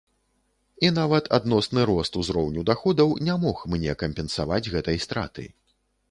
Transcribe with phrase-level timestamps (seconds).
[0.87, 5.45] І нават адносны рост узроўню даходаў не мог мне кампенсаваць гэтай страты.